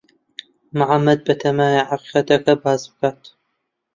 محەمەد 0.79 1.19
بەتەمایە 1.27 1.83
حەقیقەتەکە 1.89 2.53
باس 2.63 2.81
بکات. 2.91 3.21